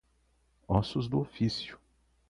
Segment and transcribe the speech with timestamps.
[0.67, 1.79] Ossos do ofício